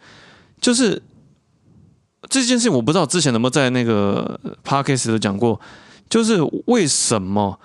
[0.62, 1.02] 就是
[2.30, 5.60] 这件事情我不知道之前有没有在那个 podcast 都讲过，
[6.08, 7.60] 就是为什么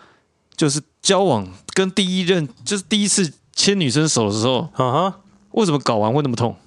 [0.57, 5.19] 就是交往跟第一任就是第一次牵女生手的时候，啊哈，
[5.51, 6.57] 为什么搞完会那么痛？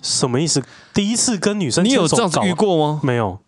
[0.00, 0.62] 什么意思？
[0.94, 3.00] 第一次跟女生你有这样子遇搞过吗？
[3.02, 3.38] 没有？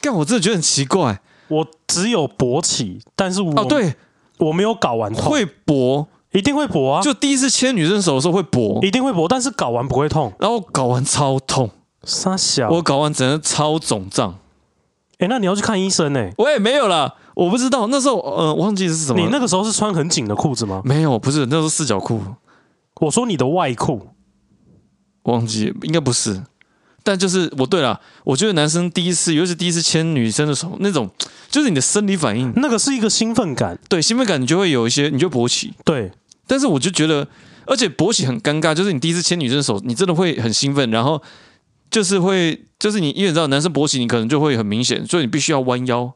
[0.00, 1.20] 但，我真的觉得很奇怪。
[1.48, 3.94] 我只有勃起，但是我哦，对，
[4.38, 10.32] 我没有睾丸痛，会勃，一定会勃啊，就第一次牵女生手的时候会勃，一定会勃，但是睾丸不会痛。
[10.38, 11.70] 然后睾丸超痛，
[12.04, 14.38] 傻小，我睾丸整个超肿胀。
[15.18, 16.28] 哎，那你要去看医生呢？
[16.38, 19.20] 我也没有啦，我不知道那时候，呃，我忘记是什么。
[19.20, 20.82] 你那个时候是穿很紧的裤子吗？
[20.84, 22.20] 没有，不是，那时候四角裤。
[23.00, 24.08] 我说你的外裤，
[25.22, 26.42] 忘记应该不是，
[27.06, 31.08] 但就是我对了，我觉得男生第一次，尤其是第一次牵女生的手，那种
[31.48, 35.72] 就是你的生理反应，那个是一个兴奋感，对兴奋感，你就会有一些，你就勃起。
[35.84, 36.10] 对，
[36.48, 37.28] 但是我就觉得，
[37.64, 41.22] 而且勃起很尴尬，就是你第一次牵女生的手，你真的会很兴奋，然后
[41.88, 46.12] 就是会，就是你因为你知道男生勃起，你可能就会很明显，所以你必须要弯腰。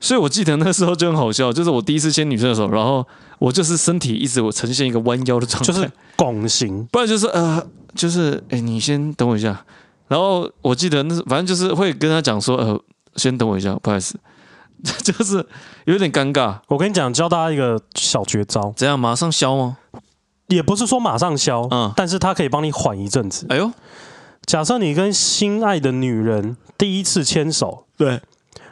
[0.00, 3.06] 所以我记得那时候就很好笑，就是我第一次牵女生的手，然后
[3.38, 9.64] 我就是身体一直我呈现一个弯腰的状态，就是拱形，不然就是呃，就是哎，你先等我一下。
[10.10, 12.80] 然后我记得那反正就是会跟他讲说，呃，
[13.14, 14.18] 先等我一下，不好意思，
[15.04, 15.46] 就是
[15.84, 16.58] 有点尴尬。
[16.66, 18.98] 我跟你讲，教大家一个小绝招，怎样？
[18.98, 19.76] 马上消吗？
[20.48, 23.46] 也不是说马上消，嗯，但是他可以帮你缓一阵子。
[23.50, 23.70] 哎呦，
[24.46, 28.20] 假设你跟心爱的女人第一次牵手，对。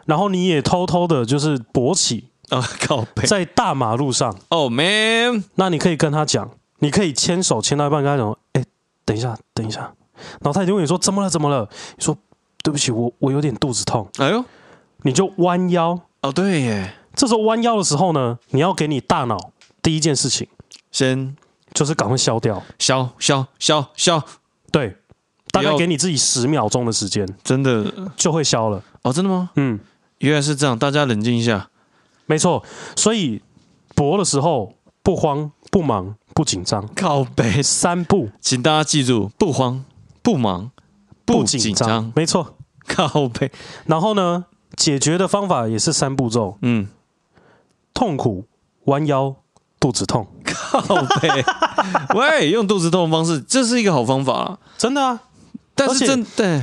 [0.06, 4.34] 然后你也偷偷的，就是勃起啊， 靠背，在大马路上。
[4.48, 8.64] 哦，man，那你可以跟他讲，你可以牵手牵到一半，跟他讲，哎，
[9.04, 9.92] 等一下，等一下。
[10.40, 11.28] 然后他一定会说，怎么了？
[11.28, 11.68] 怎么了？
[11.96, 12.16] 你说，
[12.62, 14.08] 对不起，我我有点肚子痛。
[14.18, 14.44] 哎呦，
[15.02, 16.00] 你就弯腰。
[16.22, 16.94] 哦，对耶。
[17.14, 19.38] 这时候弯腰的时候呢，你要给你大脑
[19.82, 20.46] 第一件事情，
[20.90, 21.36] 先
[21.74, 24.22] 就是赶快消掉，消消消消。
[24.70, 24.96] 对，
[25.50, 28.82] 大概给你自己十秒钟的时间，真的就会消了。
[29.02, 29.50] 哦，真的吗？
[29.56, 29.78] 嗯。
[30.18, 31.70] 原来是这样，大家冷静一下。
[32.26, 32.64] 没错，
[32.96, 33.40] 所以
[33.94, 39.84] 搏的时候不慌不忙不紧张，靠背三步，请大家记住：不慌
[40.28, 40.70] 不忙
[41.24, 42.12] 不紧张。
[42.14, 43.50] 没错，靠背。
[43.86, 44.44] 然后呢，
[44.76, 46.58] 解决的方法也是三步骤。
[46.60, 46.88] 嗯，
[47.94, 48.44] 痛苦
[48.84, 49.36] 弯腰，
[49.80, 50.26] 肚子痛。
[50.44, 50.80] 靠
[51.22, 51.42] 背。
[52.14, 54.58] 喂，用肚子痛的方式，这是一个好方法啊！
[54.76, 55.22] 真的啊，
[55.74, 56.62] 但是真对。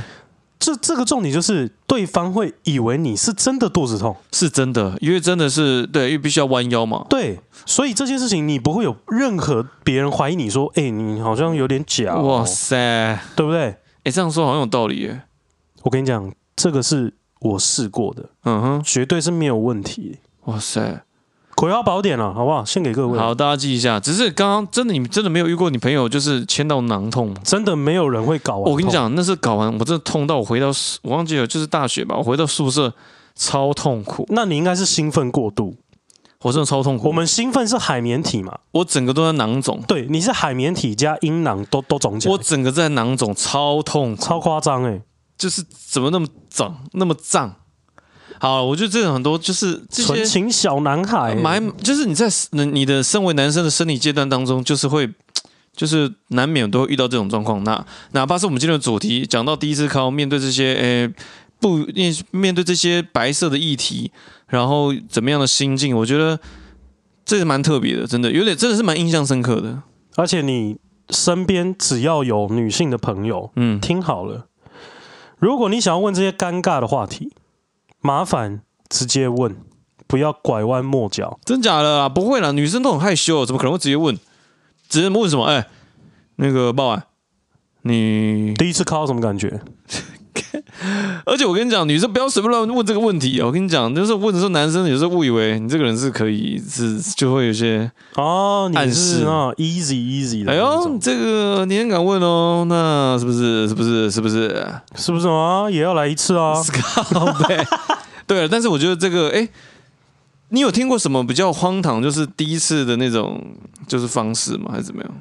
[0.58, 7.04] 这这个重点就是，对方会以为你是真的肚子痛，是真的，因为真的是对，因为必须要弯腰嘛。
[7.10, 12.22] 对，所以这件事情你不会有任何别人怀疑你说，哎，你好像有点假哦。
[12.22, 13.76] 哇塞，对不对？
[14.04, 15.22] 哎，这样说好像有道理耶。
[15.82, 20.18] 我跟你讲，这个是我试过的，嗯哼，绝对是没有问题。
[20.44, 21.04] 哇塞。
[21.56, 22.62] 葵花宝典了，好不好？
[22.66, 23.18] 献给各位。
[23.18, 23.98] 好，大家记一下。
[23.98, 28.70] 只是刚刚真的，你真的没有遇过你朋友就是牵到囊痛，真的没有人会睾丸。
[28.70, 30.66] 我跟你讲，那是搞完，我真的痛到我回到
[31.00, 32.92] 我忘记了，就是大学吧，我回到宿舍
[33.34, 34.26] 超痛苦。
[34.28, 35.74] 那你应该是兴奋过度，
[36.42, 37.08] 我真的超痛苦。
[37.08, 39.82] 我们兴奋是海绵体嘛，我整个都在囊肿。
[39.88, 45.00] 对，你是海绵体加阴囊都都肿起来，我整个在囊肿，超痛，超夸张哎，
[45.38, 47.54] 就是怎么那么肿，那么胀。
[48.38, 55.08] 好，我觉得这种很多就是纯情小男孩，蛮就是你在你的身为男生的生理阶段当中，就是会
[55.74, 57.64] 就是难免都会遇到这种状况。
[57.64, 61.10] 那哪怕是我们今天的主题讲到第一次靠面对这些诶
[61.58, 64.10] 不面面对这些白色的议题，
[64.48, 66.38] 然后怎么样的心境，我觉得
[67.24, 69.82] 这是蛮特别的，真的有点真的是蛮印象深刻的。
[70.16, 70.76] 而且你
[71.08, 74.46] 身边只要有女性的朋友，嗯，听好了，
[75.38, 77.32] 如果你想要问这些尴尬的话题。
[78.06, 79.56] 麻烦直接问，
[80.06, 81.40] 不要拐弯抹角。
[81.44, 82.08] 真假的啊？
[82.08, 84.16] 不会啦，女生都很害羞，怎么可能会直接问？
[84.88, 85.44] 直接问什么？
[85.46, 85.66] 哎、欸，
[86.36, 87.02] 那个报案，
[87.82, 89.60] 你第一次考什么感觉？
[91.24, 93.40] 而且我跟你讲，女生不要随便乱问这个问题。
[93.40, 100.52] 我跟你讲，就是问的时候，男生有时候误以为你这个人是可以，是就会有些哦，暗示啊，easy easy 的。
[100.52, 103.66] 哎呦，这个你很敢问哦，那是不是？
[103.66, 104.10] 是不是？
[104.10, 104.66] 是不是？
[104.94, 105.68] 是不是啊？
[105.70, 106.54] 也要来一次啊？
[108.26, 109.48] 对了，但是我觉得这个，哎，
[110.48, 113.42] 你有听过什么比较荒唐，就是第一次的那种
[113.86, 114.70] 就是方式吗？
[114.72, 115.12] 还是怎么样？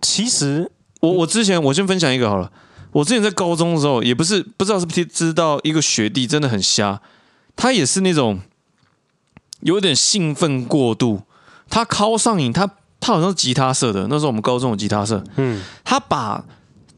[0.00, 2.50] 其实我我之前我先分享一个好了。
[2.92, 7.00] 我之前在高中的时候，也不是不知道是不是知道一个学弟真的很瞎，
[7.56, 8.40] 他也是那种
[9.60, 11.22] 有点兴奋过度，
[11.70, 12.66] 他靠上瘾，他
[13.00, 16.44] 他好像是吉他社的，那时候我们高中有吉他社，嗯，他把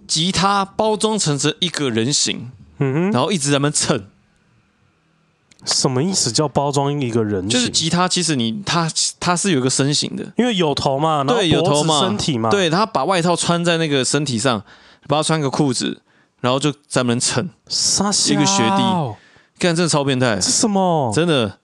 [0.09, 4.05] 吉他包装成这一个人形，嗯哼，然后一直在那边蹭。
[5.65, 6.31] 什么意思？
[6.31, 7.49] 叫包装一个人？
[7.49, 14.63] 就是吉他，其实你它它是有一个身形的，因为有头嘛，对，有头嘛，身体嘛，对，他把外套穿在那个身体上。
[15.07, 16.01] 把他穿个裤子，
[16.41, 17.45] 然后就在那边蹭。
[17.45, 18.83] 一个学弟，
[19.59, 20.37] 看真的超变态。
[20.37, 21.13] 这什么？
[21.15, 21.59] 真的？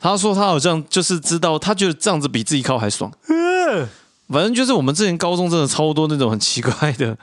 [0.00, 3.08] 他说他好像就是知道，他觉得这样子比自己靠还爽。
[3.28, 3.88] 嗯
[4.28, 7.16] 反正就是我们之前高中真的超多那种很奇怪的，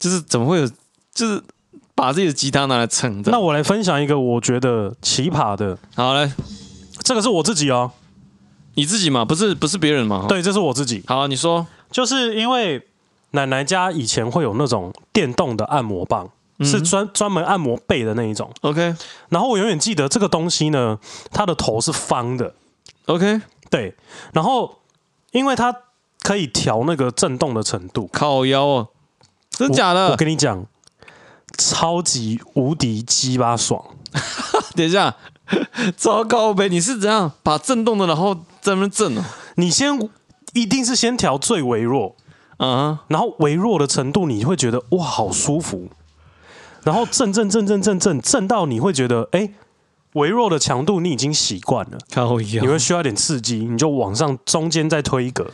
[0.00, 0.68] 就是怎么会有，
[1.14, 1.40] 就是
[1.94, 3.30] 把自己的吉他拿来撑着。
[3.30, 6.30] 那我来分享一个我觉得奇葩的，好嘞，
[7.02, 7.92] 这个是我自己哦，
[8.74, 10.26] 你自己嘛，不是不是别人嘛？
[10.28, 11.02] 对，这是我自己。
[11.06, 12.86] 好，你说，就是因为
[13.30, 16.28] 奶奶家以前会有那种电动的按摩棒，
[16.58, 18.50] 嗯是专专门按摩背的那一种。
[18.62, 18.94] OK
[19.28, 20.98] 然后我永远记得这个东西呢，
[21.30, 22.54] 它的头是方的
[23.06, 23.94] ，OK，对。
[24.32, 24.80] 然后
[25.32, 25.74] 因为它
[26.22, 28.88] 可以调那个震动的程度，靠腰哦，
[29.50, 30.16] 真假的假我的？
[30.16, 30.64] 跟你讲，
[31.56, 33.82] 超级无敌鸡巴爽。
[34.76, 35.16] 等一下，
[35.96, 36.68] 糟糕呗！
[36.68, 39.22] 你是怎样把震动的，然后在那边震哦？
[39.56, 40.08] 你先
[40.52, 42.14] 一定是先调最微弱，
[42.58, 45.88] 啊、然后微弱的程度你会觉得哇好舒服，
[46.84, 49.50] 然后震震震震震震震到你会觉得哎，
[50.12, 55.50] 微弱的强度你已经习惯了，靠腰，你会需要一点刺激，你就往上中间再推一格，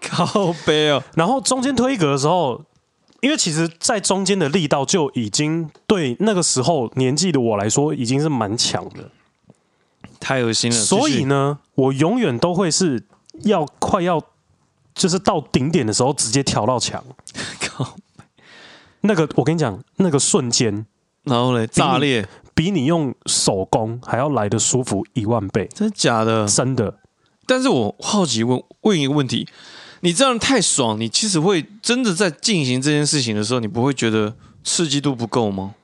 [0.00, 1.02] 靠背哦。
[1.14, 2.62] 然后中间推一格的时候，
[3.20, 9.10] 因为其实在中间的力道就已经对那个时候年纪的我来说已经是蛮强的，
[10.20, 10.76] 太恶心了。
[10.76, 13.04] 所以呢，我永远都会是
[13.42, 14.22] 要快要
[14.94, 17.04] 就是到顶点的时候直接调到墙。
[17.60, 17.96] 靠，
[19.00, 20.86] 那个我跟你讲，那个瞬间
[21.24, 26.46] 然后嘞，炸裂，比你用手工还要来的舒服一万倍，真的假的？
[26.46, 26.98] 真的。
[27.46, 29.48] 但是我好奇问问一个问题：
[30.00, 35.74] 你这样太爽，你其实会真的在进行这件事情的时候，你不会觉得刺激度不够吗？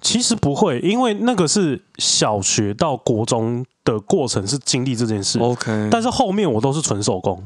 [0.00, 7.44] 其实不会，因为那个是小学到国中的过程是经历这件事，OK，但是后面我都是纯手工。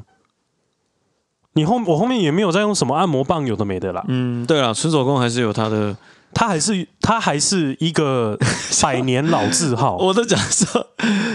[1.52, 4.04] 你后我后面也没有再用什么按摩棒，有的没的啦。
[4.08, 5.96] 嗯，对了，纯手工还是有它的。
[6.38, 8.38] 它还是他还是一个
[8.82, 9.96] 百年老字号。
[9.96, 10.86] 我都讲说，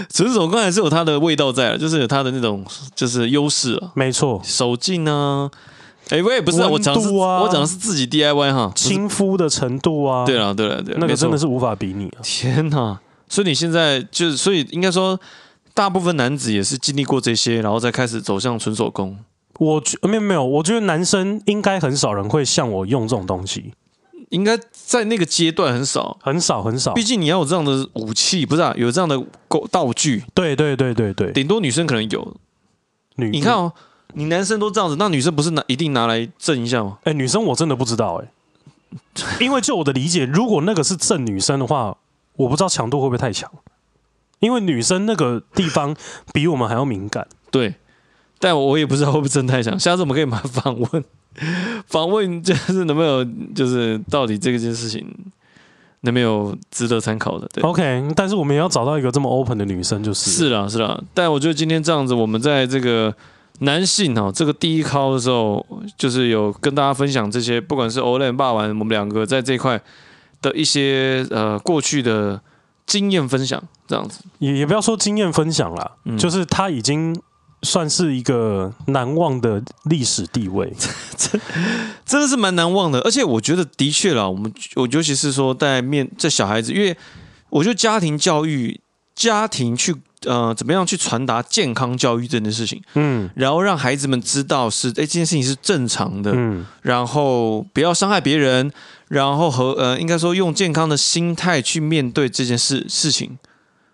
[0.08, 5.50] 纯手工还是有它的味道在，就是有它的那种就是优势啊，没错，手劲呢。
[6.10, 12.22] 哎，我也不是啊，我讲的是啊我讲的是自己 DIY 哈，亲肤的程度啊，对了，对了，对了，那个真的是无法比拟啊。
[12.22, 12.96] 天哪！
[13.28, 15.18] 所以你现在就是，所以应该说，
[15.74, 19.18] 大部分男子也是经历过这些，然后再开始走向纯手工。
[19.58, 23.72] 我觉没有没有，我觉得男生应该很少人会像我用这种东西，
[24.32, 27.04] 应该在那个阶段很少，很少很少毕。
[27.04, 28.74] 竟你要有这样的武器，不是啊？
[28.76, 32.36] 有这样的工道具，对对对对对，顶多女生可能有。
[33.16, 33.74] 女你看哦，
[34.14, 36.98] 你男生都这样子，那女生不是拿一定拿来震一下吗？
[37.04, 38.32] 哎、女生我真的不知道哎、
[39.38, 41.98] 因为就我的理解，如果那个是震女生的话，
[42.36, 43.50] 我不知道强度会不会太强，
[44.40, 45.94] 因为女生那个地方
[46.32, 47.28] 比我们还要敏感。
[47.50, 47.74] 对，
[48.38, 49.78] 但我也不知道会不会震太强。
[49.78, 51.04] 下次我们可以马访问，
[51.86, 55.06] 访问就是能不能有，就是到底这个件事情
[56.02, 57.48] 能没有值得参考的？
[57.52, 57.62] 对。
[57.62, 63.14] OK，但是我们也要找到一个这么 open 的女生，就是是啦，是啦，但我觉得今天这样子，我们在这个
[63.60, 65.64] 男性哈这个第一考的时候，
[65.96, 69.80] 就是有跟大家分享这些，不管是 Olen 霸王，我们两个在这一块
[70.40, 72.40] 的一些呃过去的
[72.86, 74.24] 经验分享，这样子。
[74.38, 77.16] 也也不要说经验分享啦，嗯就是他已经
[77.62, 80.72] 算是一个难忘的历史地位。
[82.04, 86.94] 真的是蛮难忘的，而且我觉得的确啦，我们我尤其是说在面这小孩子，因为
[87.48, 88.78] 我觉得家庭教育，
[89.14, 89.94] 家庭去
[90.26, 98.70] 呃怎么样去传达健康教育这件事情，嗯然后让孩子们知道是哎这件事情是正常的，嗯，然后不要伤害别人，
[99.08, 103.38] 然后和呃应该说用健康的心态去面对这件事事情。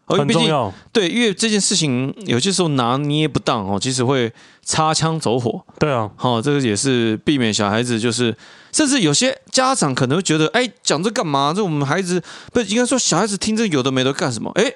[0.08, 0.72] 哦毕竟很重要。
[0.92, 5.64] 对，因为这件事情有些时候拿捏不当哦，其实会擦枪走火。
[5.78, 8.36] 对啊，好、这个也是避免小孩子就是，
[8.72, 11.52] 甚至有些家长可能会觉得，哎，讲这干嘛？
[11.54, 14.50] 这我们孩子不应该说小孩子听这有的没的干什么？
[14.54, 14.72] 哎，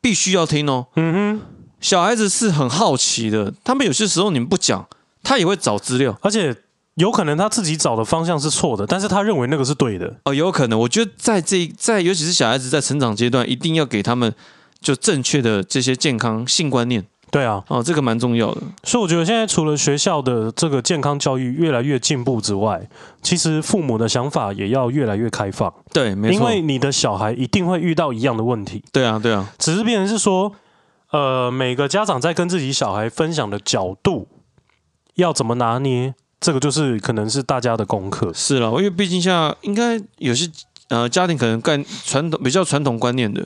[0.00, 0.86] 必须要听哦。
[0.96, 1.40] 嗯哼，
[1.80, 4.86] 小孩子是很好奇的，他们有些时候你们不讲，
[5.22, 6.54] 他也会找资料而且
[6.94, 10.14] 有可能他自己找的方向是错的，但是他认为那个是对的。
[10.24, 10.78] 哦，有可能。
[10.78, 14.32] 我觉得在这在尤其是小孩子在成长阶段，一定要给他们
[14.84, 18.60] 就正确的这些健康性观念对啊，哦，这个蛮重要的。
[18.84, 22.88] 所以我觉得现在除了学校的这个健康教育越来越进步之外，
[23.22, 26.34] 其实父母的想法也要越来越开放，对，没错。
[26.34, 30.52] 因为你的小孩一定会遇到一样的问题，对啊，对啊，只是变成是说，
[31.10, 34.28] 呃，每个家长在跟自己小孩分享的角度
[35.16, 38.32] 要怎么拿捏，这个就是可能是大家的功课。
[38.32, 40.48] 是了，因为毕竟像应该有些
[40.86, 43.44] 呃家庭可能干传统比较传统观念的，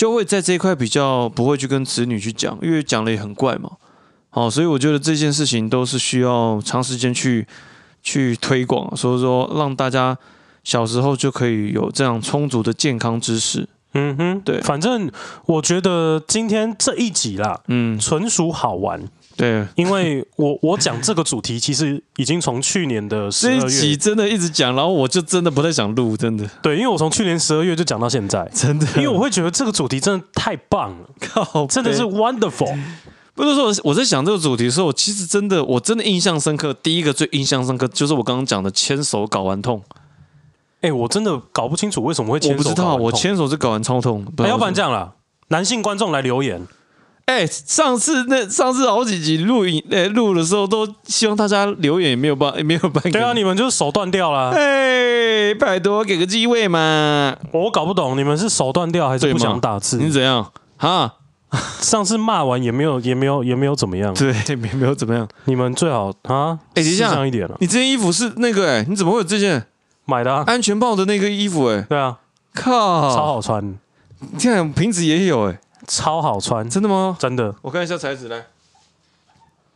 [0.00, 3.72] 就会在这一块比较不会去跟子女去讲，因为讲了也很怪嘛。
[4.30, 7.46] 好，所以我觉得这件事情都是需要长时间去
[8.02, 10.16] 去推广，所以说让大家
[10.64, 14.62] 小时候就可以有这样充足的健康知识，嗯哼，对。
[14.62, 15.12] 反正
[15.44, 19.06] 我觉得今天这一集啦，嗯，纯属好玩，
[19.40, 32.78] 对，因为我我讲这个主题其实已经从去年的十二这一集月，真的一直讲，然后我就真的不太想录，真的，对，因为我从去年十二月就讲到现在，真的，因为我会觉得这个主题真的太棒了，靠，真的是 wonderful。
[33.34, 39.82] 不是说我我在想这个主题的时候，我其实真的我真的印象深刻，第一个最印象深刻就是我刚刚讲的牵手睾丸痛，
[40.82, 45.14] 哎，我真的搞不清楚为什么会牵手我不知道，我牵手是睾丸超痛，哎，要不然这样，样啦，
[45.48, 46.66] 男性观众来留言，
[47.30, 59.96] 哎，上次那上次好几集录影哎录的时候，都希望大家留言也没有办也没有办法，对啊，你们就是手断掉了，哎，拜托给个机会嘛，我搞不懂你们是手断掉还是不想打字？
[59.98, 60.50] 你怎样？
[60.76, 61.14] 哈？
[61.80, 65.28] 上次骂完也没有也没有也没有怎么样，对，也没有怎么样。
[65.44, 69.66] 你们最好啊，哎等一下一点了，你这件衣服是那个哎、你怎么会有这件？
[70.06, 72.18] 买的啊，安全帽的那个衣服哎、对啊，
[72.54, 73.76] 靠，超好穿，
[74.36, 77.16] 这样瓶子也有哎、超好穿，真的吗？
[77.18, 77.54] 真的。
[77.62, 78.46] 我看一下材质来。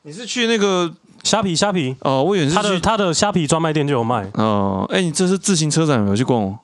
[0.02, 0.92] 你是去那个
[1.22, 2.22] 虾皮虾皮，哦？
[2.22, 4.30] 我以为是他的去他的虾皮专卖店就有卖。
[4.34, 4.86] 哦。
[4.90, 6.58] 哎、你这是自行车展有没有去逛哦？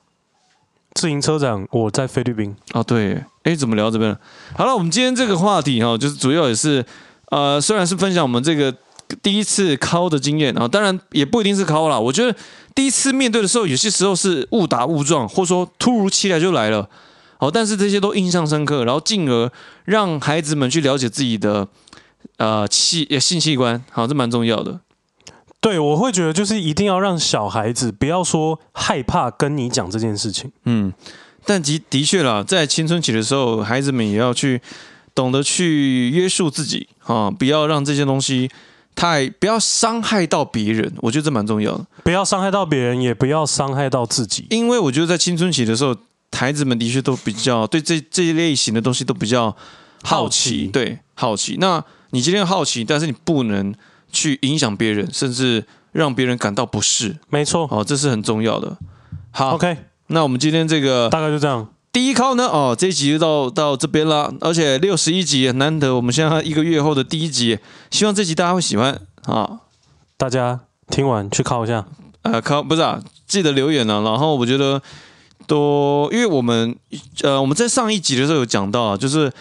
[0.93, 3.23] 自行车展我在菲律宾，哦，对。
[3.43, 4.19] 哎，怎么聊这边了？
[4.55, 6.85] 好了，我们今天这个话题哈，就是主要也是
[7.31, 8.71] 呃，虽然是分享我们这个
[9.23, 11.99] 第一次考的经验啊，当然也不一定是考啦。
[11.99, 12.37] 我觉得
[12.75, 16.87] 第一次面对的时候，有些时候是误打误撞，或者说突如其来就来了。
[17.41, 19.51] 好，但是这些都印象深刻，然后进而
[19.85, 21.67] 让孩子们去了解自己的
[22.37, 24.79] 呃器性器官，好，这蛮重要的。
[25.59, 30.51] 对我会觉得就是一定要让小孩子不要说害怕跟你讲这件事情。
[30.65, 30.93] 嗯，
[31.43, 34.61] 但的的确啦，在青春期的时候，孩子们也要去
[35.15, 38.51] 懂得去约束自己啊，不要让这些东西
[38.93, 41.87] 太不要伤害到别人，我觉得这蛮重要的。
[42.03, 44.45] 不要伤害到别人，也不要伤害到自己。
[44.51, 45.95] 因为我觉得在青春期的时候，
[46.31, 49.55] 孩子们的确都比较对这这一类型的东西都比较
[50.03, 51.57] 好奇，对好奇。
[51.59, 53.73] 那你今天好奇，但是你不能
[54.11, 57.67] 去影响别人，甚至让别人感到不适，没错。
[57.69, 58.77] 哦，这是很重要的。
[59.29, 59.77] 好 OK，
[60.07, 61.67] 那我们今天这个大概就这样。
[61.91, 67.59] 第一考呢，哦，这一集就到到这边了，而且六十一集，难得我们现在一个月后的第一集，
[67.91, 69.59] 希望这集大家会喜欢啊。
[70.17, 71.85] 大家听完去考一下。
[72.21, 74.01] 呃，考不是啊，记得留言呢、啊。
[74.03, 74.81] 然后我觉得
[75.47, 76.75] 都，因为我们
[77.23, 79.31] 呃我们在上一集的时候有讲到，就是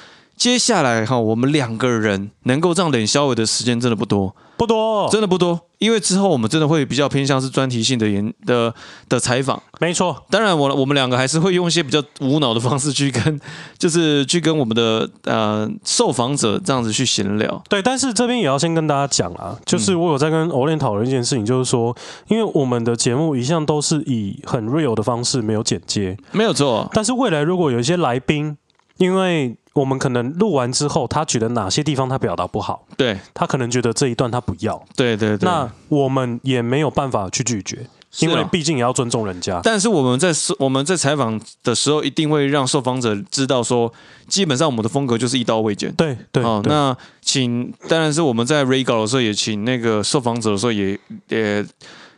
[0.41, 5.61] 接下来哈，我们两个人能够这样冷消委的时间真的不多，不多，真的不多。
[5.77, 8.75] 因为之后我们真的会比较偏向是专题性的研的
[9.07, 9.63] 的采访。
[9.81, 10.25] 没错。
[10.31, 13.39] 当然我，我我们两个还是会用一些比较无脑的方式去跟，
[13.77, 17.63] 就是去跟我们的呃受访者这样子去闲聊。
[17.69, 21.95] 对，但是这边也要先跟大家讲啊，就是我有在跟欧练讨论一件事情，就是说，
[22.29, 26.89] 因为我们的节目一向都是以很 real 的方式，没有剪接，没有错。
[26.95, 28.57] 但是未来如果有一些来宾，
[29.01, 35.49] 因为我们可能录完之后，他觉得哪些地方他表达不好，对他可能觉得这一段他不要，对对对。
[35.49, 37.87] 那我们也没有办法去拒绝，
[38.19, 39.59] 因为毕竟也要尊重人家。
[39.65, 43.91] 但是我们在我们在采访的时候，一定会让受访者知道说，
[44.29, 45.91] 基本上我们的风格就是一刀未剪。
[45.95, 50.99] 对对，好，对那请当然是我们在 re 稿的时候，也请那个受访者的时候也
[51.29, 51.65] 也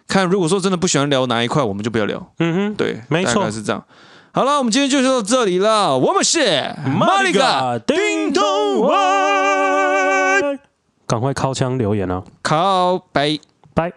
[0.09, 2.33] 看，如果说真的不喜欢聊哪一块，我们就不要聊。
[2.41, 3.85] 嗯哼，对，没错是这样。
[4.35, 5.99] 好了，我们今天就到这里了。
[5.99, 10.59] 我们是马里嘎叮咚外，
[11.07, 12.23] 赶快敲枪留言啊！
[12.43, 13.39] 靠拜。
[13.75, 13.93] 拜。